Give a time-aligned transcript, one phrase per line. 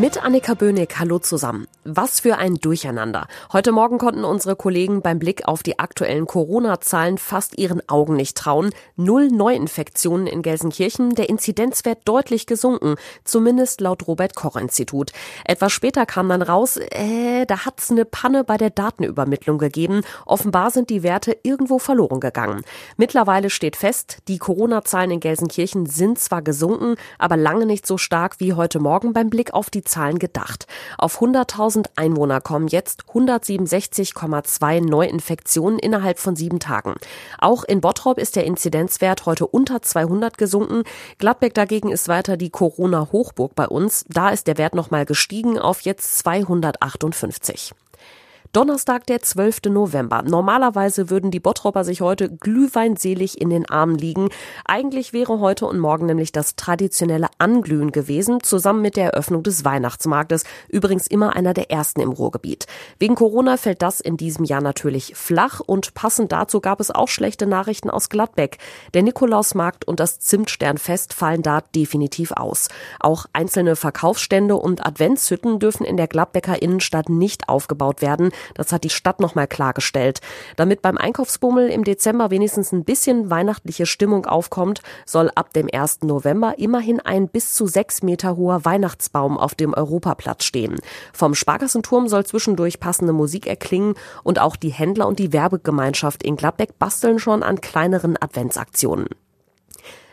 [0.00, 1.66] Mit Annika Böhnig, hallo zusammen.
[1.84, 3.26] Was für ein Durcheinander.
[3.52, 8.34] Heute Morgen konnten unsere Kollegen beim Blick auf die aktuellen Corona-Zahlen fast ihren Augen nicht
[8.34, 8.70] trauen.
[8.96, 15.12] Null Neuinfektionen in Gelsenkirchen, der Inzidenzwert deutlich gesunken, zumindest laut Robert-Koch-Institut.
[15.44, 20.00] Etwas später kam dann raus, äh, da hat's eine Panne bei der Datenübermittlung gegeben.
[20.24, 22.62] Offenbar sind die Werte irgendwo verloren gegangen.
[22.96, 28.36] Mittlerweile steht fest, die Corona-Zahlen in Gelsenkirchen sind zwar gesunken, aber lange nicht so stark
[28.38, 30.66] wie heute Morgen beim Blick auf die Zahlen gedacht.
[30.96, 36.94] Auf 100.000 Einwohner kommen jetzt 167,2 Neuinfektionen innerhalb von sieben Tagen.
[37.38, 40.84] Auch in Bottrop ist der Inzidenzwert heute unter 200 gesunken.
[41.18, 44.04] Gladbeck dagegen ist weiter die Corona-Hochburg bei uns.
[44.08, 47.74] Da ist der Wert nochmal gestiegen auf jetzt 258.
[48.52, 49.66] Donnerstag, der 12.
[49.66, 50.22] November.
[50.22, 54.28] Normalerweise würden die Bottropper sich heute glühweinselig in den Armen liegen.
[54.64, 59.64] Eigentlich wäre heute und morgen nämlich das traditionelle Anglühen gewesen, zusammen mit der Eröffnung des
[59.64, 60.42] Weihnachtsmarktes.
[60.68, 62.66] Übrigens immer einer der ersten im Ruhrgebiet.
[62.98, 67.06] Wegen Corona fällt das in diesem Jahr natürlich flach und passend dazu gab es auch
[67.06, 68.58] schlechte Nachrichten aus Gladbeck.
[68.94, 72.66] Der Nikolausmarkt und das Zimtsternfest fallen da definitiv aus.
[72.98, 78.32] Auch einzelne Verkaufsstände und Adventshütten dürfen in der Gladbecker Innenstadt nicht aufgebaut werden.
[78.54, 80.20] Das hat die Stadt nochmal klargestellt.
[80.56, 86.02] Damit beim Einkaufsbummel im Dezember wenigstens ein bisschen weihnachtliche Stimmung aufkommt, soll ab dem 1.
[86.02, 90.76] November immerhin ein bis zu sechs Meter hoher Weihnachtsbaum auf dem Europaplatz stehen.
[91.12, 96.36] Vom Sparkassenturm soll zwischendurch passende Musik erklingen und auch die Händler und die Werbegemeinschaft in
[96.36, 99.06] Gladbeck basteln schon an kleineren Adventsaktionen.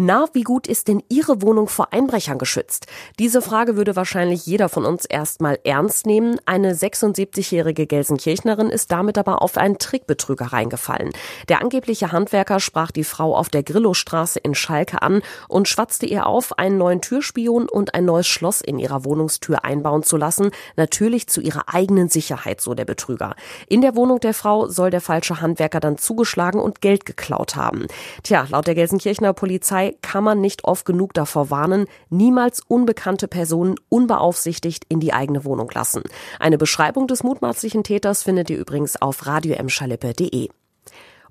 [0.00, 2.86] Na, wie gut ist denn Ihre Wohnung vor Einbrechern geschützt?
[3.18, 6.38] Diese Frage würde wahrscheinlich jeder von uns erstmal ernst nehmen.
[6.46, 11.10] Eine 76-jährige Gelsenkirchnerin ist damit aber auf einen Trickbetrüger reingefallen.
[11.48, 16.28] Der angebliche Handwerker sprach die Frau auf der Grillowstraße in Schalke an und schwatzte ihr
[16.28, 20.52] auf, einen neuen Türspion und ein neues Schloss in ihrer Wohnungstür einbauen zu lassen.
[20.76, 23.34] Natürlich zu ihrer eigenen Sicherheit, so der Betrüger.
[23.66, 27.88] In der Wohnung der Frau soll der falsche Handwerker dann zugeschlagen und Geld geklaut haben.
[28.22, 29.32] Tja, laut der Gelsenkirchener
[30.02, 35.70] Kann man nicht oft genug davor warnen, niemals unbekannte Personen unbeaufsichtigt in die eigene Wohnung
[35.72, 36.02] lassen.
[36.38, 40.48] Eine Beschreibung des mutmaßlichen Täters findet ihr übrigens auf radioemschalippe.de.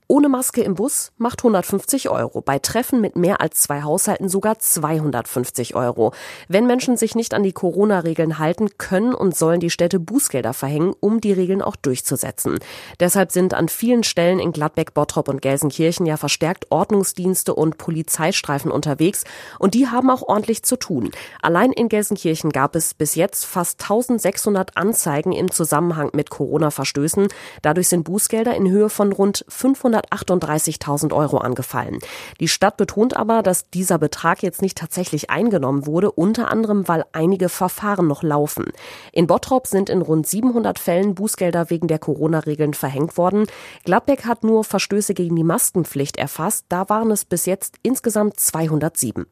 [0.10, 2.40] Ohne Maske im Bus macht 150 Euro.
[2.40, 6.14] Bei Treffen mit mehr als zwei Haushalten sogar 250 Euro.
[6.48, 10.94] Wenn Menschen sich nicht an die Corona-Regeln halten, können und sollen die Städte Bußgelder verhängen,
[11.02, 12.58] um die Regeln auch durchzusetzen.
[13.02, 18.72] Deshalb sind an vielen Stellen in Gladbeck, Bottrop und Gelsenkirchen ja verstärkt Ordnungsdienste und Polizeistreifen
[18.72, 19.26] unterwegs
[19.60, 21.12] und die haben auch ordentlich zu tun.
[21.42, 27.28] Allein in Gelsenkirchen gab es bis jetzt fast 1600 Anzeigen im Zusammenhang mit Corona-Verstößen.
[27.62, 32.00] Dadurch sind Bußgelder in Höhe von rund 500 138.000 Euro angefallen.
[32.40, 37.06] Die Stadt betont aber, dass dieser Betrag jetzt nicht tatsächlich eingenommen wurde, unter anderem, weil
[37.12, 38.66] einige Verfahren noch laufen.
[39.12, 43.48] In Bottrop sind in rund 700 Fällen Bußgelder wegen der Corona-Regeln verhängt worden.
[43.86, 46.66] Gladbeck hat nur Verstöße gegen die Maskenpflicht erfasst.
[46.70, 49.26] Da waren es bis jetzt insgesamt 207.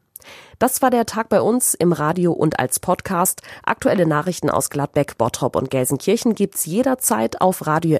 [0.58, 3.42] Das war der Tag bei uns im Radio und als Podcast.
[3.62, 7.98] Aktuelle Nachrichten aus Gladbeck, Bottrop und Gelsenkirchen gibt's jederzeit auf radio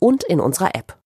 [0.00, 0.96] und in unserer App.